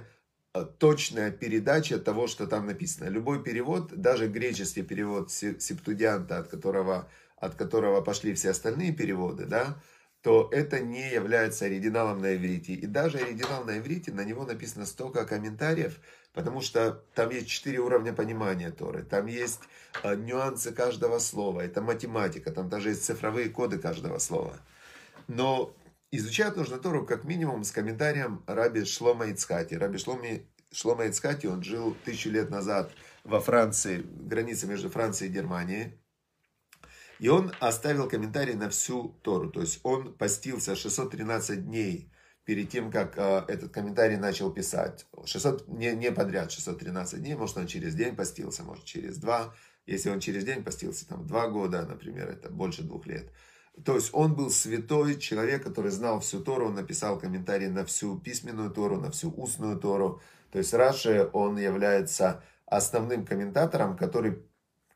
э, 0.53 0.65
точная 0.79 1.31
передача 1.31 1.99
того, 1.99 2.25
что 2.25 2.47
там 2.47 2.65
написано. 2.65 3.09
Любой 3.09 3.43
перевод, 3.43 3.93
даже 3.95 4.27
греческий 4.27 4.81
перевод 4.81 5.31
Септудианта, 5.31 6.39
от 6.39 6.47
которого, 6.47 7.11
от 7.37 7.55
которого 7.55 8.01
пошли 8.01 8.33
все 8.33 8.49
остальные 8.49 8.91
переводы, 8.93 9.45
да, 9.45 9.79
то 10.21 10.49
это 10.51 10.79
не 10.79 11.11
является 11.11 11.65
оригиналом 11.65 12.19
на 12.19 12.35
иврите. 12.35 12.73
И 12.73 12.85
даже 12.85 13.19
оригинал 13.19 13.63
на 13.63 13.77
иврите, 13.77 14.11
на 14.11 14.25
него 14.25 14.45
написано 14.45 14.85
столько 14.85 15.25
комментариев, 15.25 15.99
потому 16.33 16.61
что 16.61 17.03
там 17.13 17.29
есть 17.29 17.47
четыре 17.47 17.79
уровня 17.79 18.13
понимания 18.13 18.71
Торы, 18.71 19.03
там 19.03 19.27
есть 19.27 19.61
э, 20.03 20.15
нюансы 20.15 20.73
каждого 20.73 21.19
слова, 21.19 21.61
это 21.61 21.81
математика, 21.81 22.51
там 22.51 22.69
даже 22.69 22.89
есть 22.89 23.05
цифровые 23.05 23.49
коды 23.49 23.79
каждого 23.79 24.17
слова. 24.19 24.57
Но 25.27 25.73
изучать 26.11 26.57
нужно 26.57 26.79
Тору 26.79 27.05
как 27.05 27.23
минимум 27.23 27.63
с 27.63 27.71
комментарием 27.71 28.43
Раби 28.45 28.83
Шлома 28.83 29.27
Ицхати. 29.27 29.75
Раби 29.75 29.99
Шломи, 29.99 30.45
Шлома 30.71 31.05
Ицхати, 31.05 31.47
он 31.47 31.63
жил 31.63 31.95
тысячу 32.03 32.29
лет 32.29 32.49
назад 32.49 32.91
во 33.23 33.39
Франции, 33.39 34.03
границе 34.03 34.67
между 34.67 34.89
Францией 34.89 35.31
и 35.31 35.33
Германией. 35.33 35.93
И 37.19 37.27
он 37.27 37.51
оставил 37.59 38.07
комментарий 38.07 38.53
на 38.53 38.69
всю 38.69 39.09
Тору. 39.21 39.49
То 39.49 39.61
есть 39.61 39.79
он 39.83 40.13
постился 40.13 40.75
613 40.75 41.65
дней 41.65 42.11
перед 42.45 42.69
тем, 42.69 42.91
как 42.91 43.17
э, 43.17 43.43
этот 43.47 43.71
комментарий 43.71 44.17
начал 44.17 44.51
писать. 44.51 45.05
600, 45.25 45.67
не, 45.67 45.91
не 45.91 46.11
подряд 46.11 46.51
613 46.51 47.19
дней, 47.21 47.35
может 47.35 47.57
он 47.57 47.67
через 47.67 47.93
день 47.93 48.15
постился, 48.15 48.63
может 48.63 48.85
через 48.85 49.17
два. 49.17 49.53
Если 49.85 50.09
он 50.09 50.19
через 50.19 50.45
день 50.45 50.63
постился, 50.63 51.07
там 51.07 51.27
два 51.27 51.47
года, 51.47 51.85
например, 51.85 52.29
это 52.29 52.49
больше 52.49 52.83
двух 52.83 53.05
лет. 53.05 53.31
То 53.85 53.95
есть 53.95 54.09
он 54.13 54.35
был 54.35 54.49
святой 54.49 55.19
человек, 55.19 55.63
который 55.63 55.91
знал 55.91 56.19
всю 56.21 56.41
Тору, 56.41 56.67
он 56.67 56.75
написал 56.75 57.19
комментарий 57.19 57.67
на 57.67 57.85
всю 57.85 58.17
письменную 58.17 58.71
Тору, 58.71 58.97
на 58.97 59.11
всю 59.11 59.31
устную 59.31 59.77
Тору. 59.77 60.21
То 60.51 60.57
есть 60.57 60.73
Раши, 60.73 61.29
он 61.33 61.57
является 61.57 62.43
основным 62.65 63.25
комментатором, 63.25 63.97
который 63.97 64.43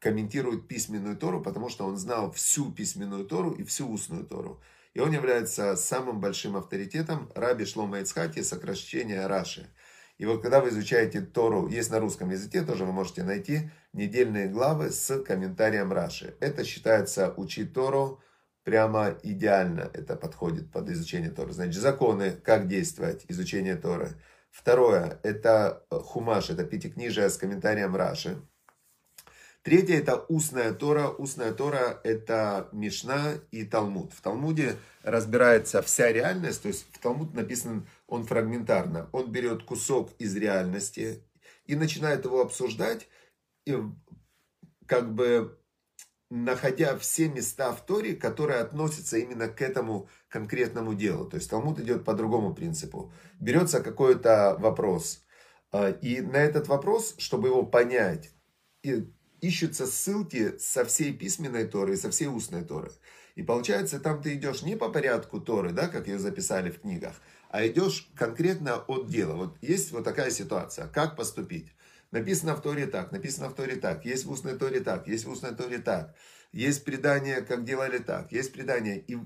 комментирует 0.03 0.67
письменную 0.67 1.15
Тору, 1.15 1.41
потому 1.41 1.69
что 1.69 1.85
он 1.85 1.95
знал 1.95 2.29
всю 2.33 2.71
письменную 2.73 3.25
Тору 3.25 3.51
и 3.51 3.63
всю 3.63 3.89
устную 3.89 4.25
Тору. 4.25 4.61
И 4.93 4.99
он 4.99 5.13
является 5.13 5.77
самым 5.77 6.19
большим 6.19 6.57
авторитетом 6.57 7.31
Раби 7.33 7.65
Шлома 7.65 7.99
Ицхаки, 7.99 8.43
сокращение 8.43 9.25
Раши. 9.25 9.69
И 10.17 10.25
вот 10.25 10.41
когда 10.41 10.59
вы 10.59 10.69
изучаете 10.69 11.21
Тору, 11.21 11.69
есть 11.69 11.89
на 11.89 11.99
русском 11.99 12.29
языке, 12.29 12.63
тоже 12.63 12.83
вы 12.83 12.91
можете 12.91 13.23
найти 13.23 13.71
недельные 13.93 14.49
главы 14.49 14.91
с 14.91 15.23
комментарием 15.23 15.93
Раши. 15.93 16.35
Это 16.41 16.65
считается 16.65 17.33
учить 17.37 17.73
Тору 17.73 18.21
прямо 18.65 19.17
идеально. 19.23 19.89
Это 19.93 20.17
подходит 20.17 20.69
под 20.69 20.89
изучение 20.89 21.31
Торы. 21.31 21.53
Значит, 21.53 21.81
законы, 21.81 22.31
как 22.31 22.67
действовать, 22.67 23.25
изучение 23.29 23.77
Торы. 23.77 24.09
Второе, 24.51 25.19
это 25.23 25.85
хумаш, 25.89 26.49
это 26.49 26.65
пятикнижие 26.65 27.29
с 27.29 27.37
комментарием 27.37 27.95
Раши. 27.95 28.37
Третье 29.63 29.97
это 29.97 30.17
устная 30.27 30.73
Тора. 30.73 31.07
Устная 31.07 31.53
Тора 31.53 32.01
это 32.03 32.67
Мишна 32.73 33.35
и 33.51 33.63
Талмуд. 33.63 34.11
В 34.11 34.19
Талмуде 34.19 34.75
разбирается 35.03 35.81
вся 35.81 36.11
реальность, 36.11 36.63
то 36.63 36.67
есть 36.67 36.85
в 36.91 36.99
Талмуд 36.99 37.33
написан 37.33 37.87
он 38.07 38.25
фрагментарно. 38.25 39.09
Он 39.13 39.31
берет 39.31 39.63
кусок 39.63 40.11
из 40.19 40.35
реальности 40.35 41.23
и 41.65 41.75
начинает 41.75 42.25
его 42.25 42.41
обсуждать, 42.41 43.07
и 43.65 43.77
как 44.85 45.15
бы 45.15 45.57
находя 46.29 46.97
все 46.97 47.29
места 47.29 47.71
в 47.71 47.85
Торе, 47.85 48.15
которые 48.15 48.59
относятся 48.59 49.17
именно 49.17 49.47
к 49.47 49.61
этому 49.61 50.09
конкретному 50.27 50.93
делу. 50.93 51.25
То 51.29 51.37
есть 51.37 51.49
Талмуд 51.49 51.79
идет 51.79 52.03
по 52.03 52.13
другому 52.13 52.53
принципу. 52.53 53.13
Берется 53.39 53.81
какой-то 53.81 54.57
вопрос, 54.59 55.23
а, 55.71 55.89
и 55.89 56.19
на 56.19 56.37
этот 56.37 56.67
вопрос, 56.67 57.15
чтобы 57.17 57.47
его 57.47 57.63
понять, 57.63 58.31
и 58.83 59.09
ищутся 59.43 59.85
ссылки 59.87 60.57
со 60.57 60.85
всей 60.85 61.13
письменной 61.13 61.65
Торы 61.65 61.93
и 61.93 61.97
со 61.97 62.09
всей 62.09 62.27
устной 62.27 62.63
Торы. 62.63 62.91
И 63.35 63.43
получается, 63.43 63.99
там 63.99 64.21
ты 64.21 64.35
идешь 64.35 64.61
не 64.61 64.77
по 64.77 64.89
порядку 64.89 65.41
Торы, 65.41 65.71
да, 65.71 65.89
как 65.89 66.07
ее 66.07 66.17
записали 66.17 66.71
в 66.71 66.79
книгах, 66.79 67.13
а 67.49 67.67
идешь 67.67 68.09
конкретно 68.15 68.77
от 68.77 69.07
дела. 69.09 69.33
Вот 69.33 69.57
есть 69.61 69.91
вот 69.91 70.05
такая 70.05 70.31
ситуация. 70.31 70.87
Как 70.87 71.17
поступить? 71.17 71.67
Написано 72.11 72.55
в 72.55 72.61
Торе 72.61 72.85
так, 72.85 73.11
написано 73.11 73.49
в 73.49 73.55
Торе 73.55 73.75
так, 73.75 74.05
есть 74.05 74.25
в 74.25 74.31
устной 74.31 74.55
Торе 74.55 74.79
так, 74.79 75.07
есть 75.07 75.25
в 75.25 75.31
устной 75.31 75.55
Торе 75.55 75.79
так, 75.79 76.15
есть 76.51 76.85
предание, 76.85 77.41
как 77.41 77.65
делали 77.65 77.97
так, 77.97 78.31
есть 78.31 78.53
предание. 78.53 78.99
И 78.99 79.17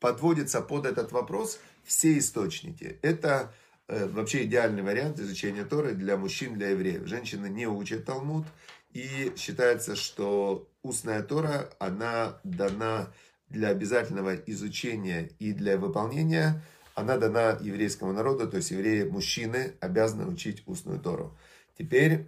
подводится 0.00 0.60
под 0.60 0.84
этот 0.84 1.12
вопрос 1.12 1.58
все 1.82 2.18
источники. 2.18 2.98
Это 3.00 3.54
э, 3.88 4.06
вообще 4.06 4.44
идеальный 4.44 4.82
вариант 4.82 5.18
изучения 5.18 5.64
Торы 5.64 5.94
для 5.94 6.18
мужчин, 6.18 6.54
для 6.54 6.68
евреев. 6.68 7.06
Женщины 7.06 7.46
не 7.46 7.66
учат 7.66 8.04
Талмуд, 8.04 8.44
и 8.96 9.34
считается, 9.36 9.94
что 9.94 10.70
устная 10.82 11.22
Тора, 11.22 11.68
она 11.78 12.40
дана 12.44 13.12
для 13.50 13.68
обязательного 13.68 14.34
изучения 14.34 15.32
и 15.38 15.52
для 15.52 15.76
выполнения, 15.76 16.62
она 16.94 17.18
дана 17.18 17.58
еврейскому 17.60 18.14
народу, 18.14 18.48
то 18.48 18.56
есть 18.56 18.70
евреи, 18.70 19.02
мужчины, 19.02 19.74
обязаны 19.80 20.24
учить 20.24 20.62
устную 20.64 20.98
Тору. 20.98 21.36
Теперь 21.78 22.26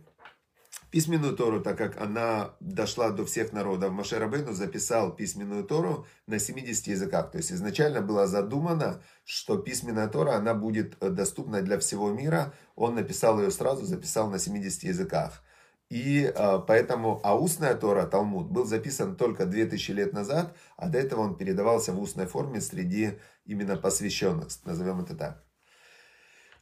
письменную 0.90 1.34
Тору, 1.34 1.62
так 1.62 1.78
как 1.78 1.98
она 1.98 2.54
дошла 2.60 3.12
до 3.12 3.24
всех 3.24 3.54
народов, 3.54 3.90
Маше 3.90 4.18
Рабейну 4.18 4.52
записал 4.52 5.16
письменную 5.16 5.64
Тору 5.64 6.06
на 6.26 6.38
70 6.38 6.86
языках. 6.88 7.30
То 7.30 7.38
есть 7.38 7.50
изначально 7.50 8.02
было 8.02 8.26
задумано, 8.26 9.02
что 9.24 9.56
письменная 9.56 10.08
Тора, 10.08 10.34
она 10.34 10.52
будет 10.52 10.98
доступна 10.98 11.62
для 11.62 11.78
всего 11.78 12.10
мира. 12.10 12.52
Он 12.76 12.94
написал 12.94 13.40
ее 13.40 13.50
сразу, 13.50 13.86
записал 13.86 14.28
на 14.28 14.38
70 14.38 14.82
языках. 14.82 15.42
И 15.90 16.30
э, 16.34 16.60
поэтому, 16.66 17.20
а 17.22 17.34
устная 17.38 17.74
Тора, 17.74 18.06
Талмуд, 18.06 18.50
был 18.50 18.66
записан 18.66 19.16
только 19.16 19.46
2000 19.46 19.90
лет 19.92 20.12
назад, 20.12 20.54
а 20.76 20.88
до 20.88 20.98
этого 20.98 21.20
он 21.20 21.36
передавался 21.36 21.92
в 21.92 22.00
устной 22.00 22.26
форме 22.26 22.60
среди 22.60 23.18
именно 23.46 23.76
посвященных, 23.76 24.48
назовем 24.64 25.00
это 25.00 25.16
так. 25.16 25.48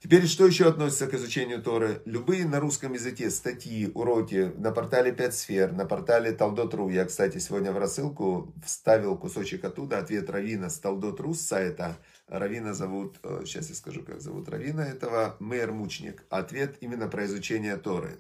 Теперь, 0.02 0.26
что 0.26 0.47
еще 0.47 0.68
относится 0.68 1.09
к 1.09 1.14
изучению 1.14 1.62
Торы? 1.62 2.02
Любые 2.04 2.47
на 2.47 2.61
русском 2.61 2.92
языке 2.92 3.30
статьи, 3.30 3.90
уроки 3.92 4.52
на 4.56 4.71
портале 4.71 5.11
5 5.11 5.35
сфер, 5.35 5.73
на 5.73 5.87
портале 5.87 6.33
Талдот.ру. 6.33 6.90
Я, 6.90 7.06
кстати, 7.06 7.38
сегодня 7.38 7.73
в 7.73 7.78
рассылку 7.78 8.54
вставил 8.64 9.16
кусочек 9.16 9.64
оттуда, 9.64 9.99
ответ 9.99 10.28
Равина 10.30 10.68
с 10.68 10.78
Талдот.ру 10.78 11.35
с 11.35 11.40
сайта. 11.40 11.97
Равина 12.28 12.75
зовут, 12.75 13.18
сейчас 13.45 13.66
э, 13.66 13.68
я 13.71 13.75
скажу, 13.75 14.04
как 14.04 14.21
зовут 14.21 14.49
Равина 14.49 14.83
этого, 14.83 15.37
Мэр 15.40 15.73
Мучник. 15.73 16.25
Ответ 16.28 16.76
именно 16.80 17.09
про 17.09 17.25
изучение 17.25 17.76
Торы. 17.76 18.18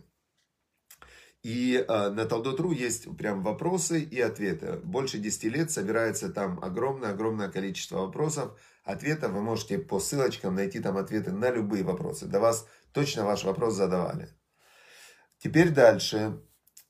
И 1.46 1.76
э, 1.76 2.10
на 2.10 2.24
Талдот.ру 2.24 2.72
есть 2.72 3.16
прям 3.16 3.40
вопросы 3.40 4.00
и 4.00 4.20
ответы. 4.20 4.80
Больше 4.82 5.18
10 5.18 5.44
лет 5.44 5.70
собирается 5.70 6.28
там 6.28 6.58
огромное-огромное 6.60 7.48
количество 7.48 7.98
вопросов. 7.98 8.58
Ответов 8.82 9.30
вы 9.30 9.42
можете 9.42 9.78
по 9.78 10.00
ссылочкам 10.00 10.56
найти 10.56 10.80
там 10.80 10.96
ответы 10.96 11.30
на 11.30 11.52
любые 11.52 11.84
вопросы. 11.84 12.26
До 12.26 12.40
вас 12.40 12.66
точно 12.90 13.24
ваш 13.24 13.44
вопрос 13.44 13.74
задавали. 13.74 14.28
Теперь 15.38 15.70
дальше. 15.70 16.42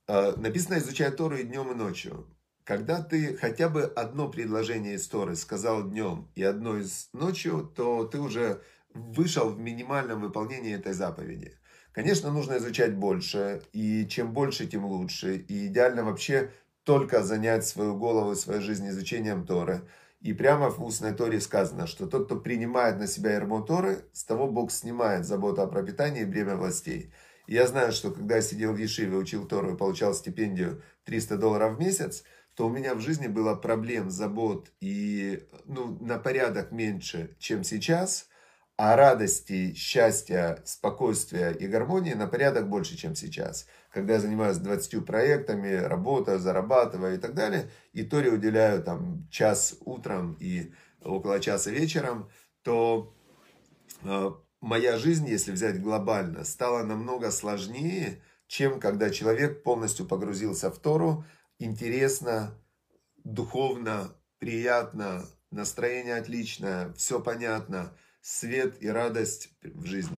Э, 0.09 0.33
написано 0.37 0.79
изучай 0.79 1.11
Тору 1.11 1.37
и 1.37 1.43
днем, 1.43 1.73
и 1.73 1.75
ночью. 1.75 2.27
Когда 2.65 3.03
ты 3.03 3.37
хотя 3.37 3.69
бы 3.69 3.83
одно 3.83 4.31
предложение 4.31 4.95
из 4.95 5.07
Торы 5.07 5.37
сказал 5.37 5.87
днем 5.87 6.33
и 6.35 6.43
одно 6.43 6.79
из 6.79 7.11
ночью, 7.13 7.71
то 7.77 8.07
ты 8.07 8.19
уже 8.19 8.63
вышел 8.95 9.51
в 9.51 9.59
минимальном 9.59 10.23
выполнении 10.23 10.75
этой 10.75 10.95
заповеди. 10.95 11.59
Конечно, 11.97 12.31
нужно 12.31 12.59
изучать 12.59 12.95
больше, 12.95 13.63
и 13.73 14.07
чем 14.07 14.35
больше, 14.35 14.67
тем 14.67 14.85
лучше. 14.85 15.37
И 15.37 15.69
идеально 15.69 16.05
вообще 16.05 16.51
только 16.85 17.23
занять 17.23 17.67
свою 17.67 17.97
голову 17.97 18.33
и 18.33 18.37
свою 18.37 18.61
жизнь 18.61 18.87
изучением 18.91 19.47
Торы. 19.47 19.81
И 20.21 20.35
прямо 20.35 20.69
в 20.69 20.85
устной 20.85 21.15
Торе 21.15 21.41
сказано, 21.41 21.87
что 21.87 22.07
тот, 22.07 22.27
кто 22.27 22.37
принимает 22.37 22.99
на 22.99 23.07
себя 23.07 23.37
ермо 23.37 23.63
Торы, 23.63 24.05
с 24.13 24.25
того 24.25 24.47
Бог 24.47 24.73
снимает 24.73 25.25
заботу 25.25 25.63
о 25.63 25.67
пропитании 25.69 26.21
и 26.21 26.27
бремя 26.27 26.57
властей. 26.57 27.15
И 27.47 27.55
я 27.55 27.67
знаю, 27.67 27.93
что 27.93 28.11
когда 28.11 28.37
я 28.37 28.43
сидел 28.43 28.75
в 28.75 28.77
Ешиве, 28.77 29.17
учил 29.17 29.47
Тору 29.47 29.73
и 29.73 29.79
получал 29.79 30.13
стипендию 30.13 30.83
300 31.05 31.39
долларов 31.39 31.77
в 31.77 31.81
месяц, 31.81 32.25
то 32.57 32.67
у 32.67 32.71
меня 32.71 32.95
в 32.95 33.01
жизни 33.01 33.27
было 33.27 33.55
проблем, 33.55 34.11
забот 34.11 34.71
и 34.83 35.49
ну, 35.65 35.97
на 36.03 36.19
порядок 36.19 36.73
меньше, 36.73 37.35
чем 37.39 37.65
сейчас– 37.65 38.29
а 38.77 38.95
радости, 38.95 39.73
счастья, 39.75 40.63
спокойствия 40.65 41.51
и 41.51 41.67
гармонии 41.67 42.13
на 42.13 42.27
порядок 42.27 42.69
больше, 42.69 42.97
чем 42.97 43.15
сейчас. 43.15 43.67
Когда 43.91 44.15
я 44.15 44.21
занимаюсь 44.21 44.59
20 44.59 45.05
проектами, 45.07 45.73
работаю, 45.73 46.39
зарабатываю 46.39 47.15
и 47.15 47.19
так 47.19 47.35
далее, 47.35 47.71
и 47.95 48.03
Торе 48.03 48.31
уделяю 48.31 48.83
там 48.83 49.27
час 49.31 49.77
утром 49.81 50.37
и 50.41 50.75
около 51.01 51.41
часа 51.41 51.71
вечером, 51.71 52.29
то 52.63 53.15
э, 54.03 54.31
моя 54.61 54.99
жизнь, 54.99 55.27
если 55.27 55.53
взять 55.53 55.81
глобально, 55.81 56.45
стала 56.45 56.83
намного 56.83 57.31
сложнее, 57.31 58.21
чем 58.47 58.79
когда 58.79 59.09
человек 59.09 59.63
полностью 59.63 60.05
погрузился 60.05 60.71
в 60.71 60.79
Тору, 60.79 61.25
интересно, 61.59 62.53
духовно, 63.25 64.13
приятно, 64.39 65.25
настроение 65.51 66.17
отличное, 66.17 66.93
все 66.93 67.21
понятно– 67.21 67.97
свет 68.27 68.83
и 68.83 68.89
радость 68.89 69.51
в 69.63 69.87
жизни. 69.87 70.17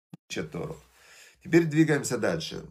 Тору. 0.51 0.77
Теперь 1.43 1.65
двигаемся 1.65 2.17
дальше. 2.17 2.65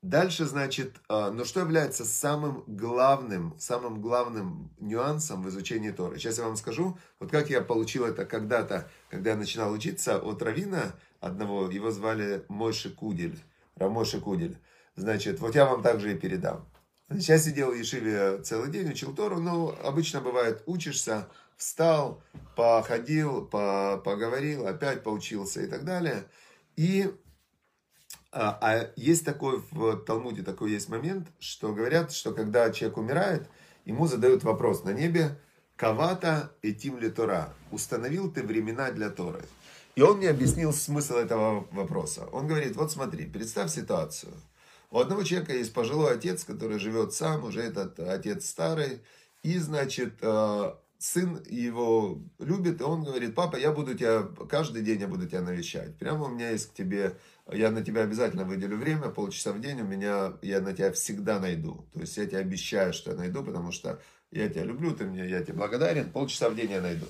Дальше, 0.00 0.44
значит, 0.46 0.96
а, 1.08 1.30
но 1.30 1.44
что 1.44 1.60
является 1.60 2.04
самым 2.04 2.64
главным, 2.66 3.58
самым 3.58 4.00
главным 4.00 4.74
нюансом 4.78 5.42
в 5.42 5.48
изучении 5.48 5.90
Торы? 5.90 6.18
Сейчас 6.18 6.38
я 6.38 6.44
вам 6.44 6.56
скажу, 6.56 6.98
вот 7.20 7.30
как 7.30 7.50
я 7.50 7.60
получил 7.60 8.04
это 8.04 8.24
когда-то, 8.24 8.90
когда 9.10 9.30
я 9.30 9.36
начинал 9.36 9.72
учиться 9.72 10.18
от 10.18 10.42
Равина 10.42 10.94
одного, 11.20 11.70
его 11.70 11.90
звали 11.90 12.44
Мойши 12.48 12.90
Кудель, 12.90 13.38
Рамоши 13.76 14.20
Кудель. 14.20 14.58
Значит, 14.96 15.40
вот 15.40 15.54
я 15.54 15.64
вам 15.64 15.82
также 15.82 16.12
и 16.12 16.18
передам. 16.18 16.66
Сейчас 17.10 17.44
сидел 17.44 17.70
в 17.70 17.74
Ешиве 17.74 18.42
целый 18.42 18.70
день, 18.70 18.90
учил 18.90 19.14
Тору, 19.14 19.38
но 19.38 19.76
обычно 19.82 20.20
бывает, 20.22 20.62
учишься, 20.66 21.28
встал, 21.56 22.22
походил, 22.56 23.46
по, 23.46 24.00
поговорил, 24.04 24.66
опять 24.66 25.02
поучился 25.02 25.62
и 25.62 25.66
так 25.66 25.84
далее. 25.84 26.24
И 26.76 27.12
а, 28.32 28.58
а 28.60 28.90
есть 28.96 29.24
такой 29.24 29.62
в 29.70 29.96
Талмуде, 29.98 30.42
такой 30.42 30.72
есть 30.72 30.88
момент, 30.88 31.28
что 31.38 31.72
говорят, 31.72 32.12
что 32.12 32.32
когда 32.32 32.70
человек 32.70 32.98
умирает, 32.98 33.48
ему 33.84 34.06
задают 34.06 34.42
вопрос 34.42 34.82
на 34.82 34.90
небе, 34.90 35.38
Кавата 35.76 36.52
этим 36.62 36.98
ли 36.98 37.10
Тора? 37.10 37.52
Установил 37.70 38.32
ты 38.32 38.42
времена 38.42 38.90
для 38.90 39.10
Торы? 39.10 39.44
И 39.96 40.02
он 40.02 40.18
мне 40.18 40.30
объяснил 40.30 40.72
смысл 40.72 41.14
этого 41.14 41.66
вопроса. 41.70 42.26
Он 42.32 42.46
говорит, 42.48 42.76
вот 42.76 42.90
смотри, 42.90 43.26
представь 43.26 43.70
ситуацию. 43.70 44.32
У 44.90 44.98
одного 44.98 45.22
человека 45.24 45.52
есть 45.52 45.72
пожилой 45.72 46.14
отец, 46.14 46.44
который 46.44 46.78
живет 46.78 47.12
сам, 47.12 47.44
уже 47.44 47.60
этот 47.60 47.98
отец 48.00 48.48
старый, 48.48 49.02
и, 49.42 49.58
значит, 49.58 50.14
а, 50.22 50.78
сын 50.98 51.42
его 51.48 52.22
любит, 52.38 52.80
и 52.80 52.84
он 52.84 53.04
говорит, 53.04 53.34
папа, 53.34 53.56
я 53.56 53.72
буду 53.72 53.94
тебя, 53.94 54.22
каждый 54.48 54.82
день 54.82 55.00
я 55.00 55.08
буду 55.08 55.26
тебя 55.26 55.42
навещать. 55.42 55.98
Прямо 55.98 56.24
у 56.24 56.28
меня 56.28 56.50
есть 56.50 56.70
к 56.70 56.74
тебе 56.74 57.16
я 57.52 57.70
на 57.70 57.82
тебя 57.82 58.02
обязательно 58.02 58.44
выделю 58.44 58.78
время, 58.78 59.10
полчаса 59.10 59.52
в 59.52 59.60
день 59.60 59.80
у 59.80 59.84
меня, 59.84 60.34
я 60.40 60.60
на 60.60 60.72
тебя 60.72 60.92
всегда 60.92 61.38
найду. 61.38 61.86
То 61.92 62.00
есть 62.00 62.16
я 62.16 62.26
тебе 62.26 62.38
обещаю, 62.38 62.92
что 62.92 63.10
я 63.10 63.16
найду, 63.16 63.42
потому 63.42 63.70
что 63.70 64.00
я 64.30 64.48
тебя 64.48 64.64
люблю, 64.64 64.94
ты 64.94 65.04
мне, 65.04 65.28
я 65.28 65.42
тебе 65.42 65.54
благодарен, 65.54 66.10
полчаса 66.10 66.48
в 66.48 66.56
день 66.56 66.70
я 66.70 66.80
найду. 66.80 67.06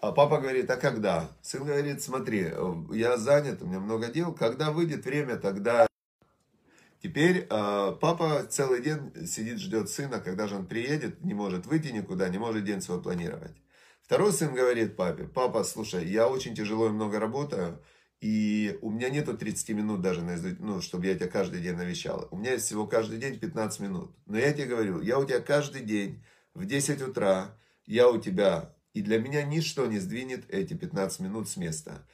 А 0.00 0.12
папа 0.12 0.38
говорит, 0.38 0.68
а 0.70 0.76
когда? 0.76 1.28
Сын 1.42 1.62
говорит, 1.62 2.02
смотри, 2.02 2.50
я 2.92 3.16
занят, 3.16 3.62
у 3.62 3.66
меня 3.66 3.80
много 3.80 4.08
дел, 4.08 4.32
когда 4.32 4.72
выйдет 4.72 5.04
время, 5.04 5.36
тогда... 5.36 5.86
Теперь 7.02 7.46
э, 7.48 7.96
папа 8.00 8.46
целый 8.50 8.82
день 8.82 9.26
сидит, 9.26 9.58
ждет 9.58 9.88
сына, 9.88 10.20
когда 10.20 10.46
же 10.46 10.56
он 10.56 10.66
приедет, 10.66 11.24
не 11.24 11.32
может 11.32 11.66
выйти 11.66 11.88
никуда, 11.88 12.28
не 12.28 12.36
может 12.38 12.64
день 12.64 12.82
свой 12.82 13.02
планировать. 13.02 13.56
Второй 14.02 14.32
сын 14.32 14.54
говорит 14.54 14.96
папе, 14.96 15.24
папа, 15.24 15.64
слушай, 15.64 16.06
я 16.06 16.28
очень 16.28 16.54
тяжело 16.54 16.88
и 16.88 16.92
много 16.92 17.18
работаю, 17.18 17.82
и 18.20 18.78
у 18.82 18.90
меня 18.90 19.08
нету 19.08 19.36
30 19.36 19.70
минут 19.70 20.02
даже, 20.02 20.20
ну, 20.58 20.82
чтобы 20.82 21.06
я 21.06 21.14
тебя 21.14 21.28
каждый 21.28 21.62
день 21.62 21.76
навещал. 21.76 22.28
У 22.30 22.36
меня 22.36 22.52
есть 22.52 22.66
всего 22.66 22.86
каждый 22.86 23.18
день 23.18 23.38
15 23.38 23.80
минут. 23.80 24.14
Но 24.26 24.36
я 24.36 24.52
тебе 24.52 24.66
говорю, 24.66 25.00
я 25.00 25.18
у 25.18 25.24
тебя 25.24 25.40
каждый 25.40 25.82
день 25.82 26.22
в 26.52 26.66
10 26.66 27.00
утра, 27.00 27.56
я 27.86 28.10
у 28.10 28.20
тебя, 28.20 28.74
и 28.92 29.00
для 29.00 29.18
меня 29.18 29.42
ничто 29.42 29.86
не 29.86 30.00
сдвинет 30.00 30.44
эти 30.50 30.74
15 30.74 31.20
минут 31.20 31.48
с 31.48 31.56
места. 31.56 32.06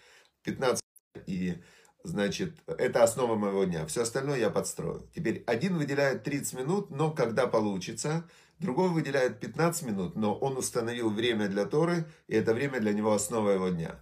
15 0.44 0.80
и 1.26 1.56
Значит, 2.06 2.54
это 2.68 3.02
основа 3.02 3.34
моего 3.34 3.64
дня. 3.64 3.84
Все 3.86 4.02
остальное 4.02 4.38
я 4.38 4.48
подстрою. 4.48 5.02
Теперь 5.12 5.42
один 5.44 5.76
выделяет 5.76 6.22
30 6.22 6.60
минут, 6.60 6.90
но 6.90 7.10
когда 7.10 7.48
получится. 7.48 8.24
Другой 8.60 8.90
выделяет 8.90 9.40
15 9.40 9.82
минут, 9.82 10.16
но 10.16 10.34
он 10.34 10.56
установил 10.56 11.10
время 11.10 11.48
для 11.48 11.66
Торы, 11.66 12.06
и 12.28 12.36
это 12.36 12.54
время 12.54 12.80
для 12.80 12.92
него 12.92 13.12
основа 13.12 13.50
его 13.50 13.68
дня. 13.68 13.96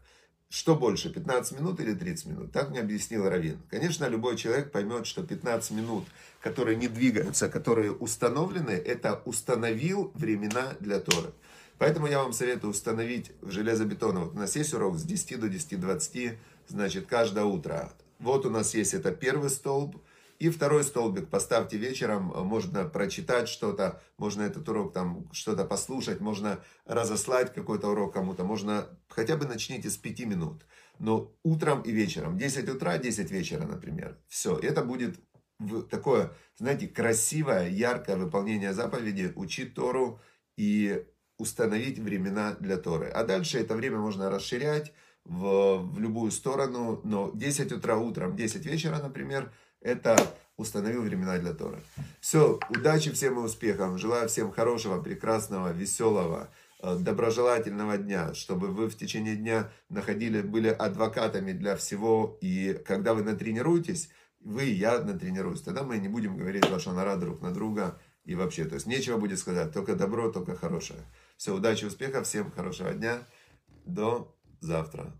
Что 0.50 0.76
больше, 0.76 1.10
15 1.10 1.58
минут 1.58 1.80
или 1.80 1.94
30 1.94 2.26
минут? 2.26 2.52
Так 2.52 2.70
мне 2.70 2.80
объяснил 2.80 3.28
Равин. 3.28 3.58
Конечно, 3.70 4.06
любой 4.06 4.36
человек 4.36 4.70
поймет, 4.70 5.06
что 5.06 5.24
15 5.24 5.70
минут, 5.72 6.04
которые 6.40 6.76
не 6.76 6.88
двигаются, 6.88 7.48
которые 7.48 7.90
установлены, 7.90 8.70
это 8.70 9.22
установил 9.24 10.12
времена 10.14 10.74
для 10.78 11.00
Торы. 11.00 11.32
Поэтому 11.78 12.06
я 12.06 12.22
вам 12.22 12.32
советую 12.32 12.70
установить 12.70 13.32
в 13.40 13.50
железобетоне. 13.50 14.20
Вот 14.20 14.34
у 14.34 14.38
нас 14.38 14.54
есть 14.54 14.72
урок 14.74 14.96
с 14.96 15.02
10 15.02 15.40
до 15.40 15.48
10.20, 15.48 16.36
значит, 16.68 17.06
каждое 17.06 17.44
утро. 17.44 17.92
Вот 18.18 18.46
у 18.46 18.50
нас 18.50 18.74
есть 18.74 18.94
это 18.94 19.12
первый 19.12 19.50
столб, 19.50 19.96
и 20.38 20.50
второй 20.50 20.84
столбик. 20.84 21.28
Поставьте 21.28 21.76
вечером, 21.76 22.32
можно 22.46 22.84
прочитать 22.84 23.48
что-то, 23.48 24.02
можно 24.18 24.42
этот 24.42 24.68
урок 24.68 24.92
там 24.92 25.28
что-то 25.32 25.64
послушать, 25.64 26.20
можно 26.20 26.60
разослать 26.86 27.54
какой-то 27.54 27.88
урок 27.88 28.14
кому-то, 28.14 28.44
можно 28.44 28.88
хотя 29.08 29.36
бы 29.36 29.46
начните 29.46 29.90
с 29.90 29.96
5 29.96 30.20
минут. 30.26 30.66
Но 30.98 31.32
утром 31.42 31.82
и 31.82 31.92
вечером, 31.92 32.36
10 32.36 32.68
утра, 32.68 32.98
10 32.98 33.30
вечера, 33.30 33.64
например. 33.64 34.18
Все, 34.28 34.56
это 34.56 34.82
будет 34.82 35.20
такое, 35.90 36.32
знаете, 36.56 36.88
красивое, 36.88 37.68
яркое 37.68 38.16
выполнение 38.16 38.72
заповеди, 38.74 39.32
учить 39.36 39.74
Тору 39.74 40.20
и 40.56 41.04
установить 41.38 41.98
времена 41.98 42.56
для 42.60 42.76
Торы. 42.76 43.08
А 43.08 43.24
дальше 43.24 43.58
это 43.58 43.74
время 43.74 43.98
можно 43.98 44.30
расширять 44.30 44.92
в, 45.24 45.78
в 45.78 45.98
любую 45.98 46.30
сторону, 46.30 47.00
но 47.04 47.30
10 47.34 47.72
утра 47.72 47.96
утром, 47.96 48.36
10 48.36 48.66
вечера, 48.66 48.98
например, 49.02 49.52
это 49.80 50.16
установил 50.56 51.02
времена 51.02 51.38
для 51.38 51.52
Тора. 51.52 51.80
Все, 52.20 52.58
удачи 52.70 53.10
всем 53.10 53.38
и 53.38 53.42
успехов. 53.42 53.98
Желаю 53.98 54.28
всем 54.28 54.52
хорошего, 54.52 55.02
прекрасного, 55.02 55.72
веселого, 55.72 56.48
э, 56.82 56.96
доброжелательного 56.98 57.98
дня, 57.98 58.34
чтобы 58.34 58.68
вы 58.68 58.88
в 58.88 58.96
течение 58.96 59.36
дня 59.36 59.70
находили, 59.88 60.42
были 60.42 60.68
адвокатами 60.68 61.52
для 61.52 61.76
всего. 61.76 62.38
И 62.40 62.80
когда 62.86 63.14
вы 63.14 63.22
натренируетесь, 63.22 64.10
вы 64.40 64.66
и 64.66 64.74
я 64.74 65.00
натренируюсь, 65.00 65.62
тогда 65.62 65.82
мы 65.82 65.98
не 65.98 66.08
будем 66.08 66.36
говорить 66.36 66.70
лошанара 66.70 67.16
друг 67.16 67.40
на 67.40 67.52
друга. 67.52 67.98
И 68.24 68.34
вообще, 68.34 68.64
то 68.64 68.74
есть 68.74 68.86
нечего 68.86 69.18
будет 69.18 69.38
сказать, 69.38 69.72
только 69.72 69.96
добро, 69.96 70.30
только 70.30 70.56
хорошее. 70.56 71.00
Все, 71.36 71.54
удачи, 71.54 71.84
успехов, 71.84 72.26
всем 72.26 72.50
хорошего 72.50 72.92
дня. 72.92 73.26
До 73.84 74.34
завтра. 74.60 75.12